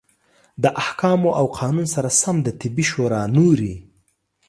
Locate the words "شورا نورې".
2.91-3.75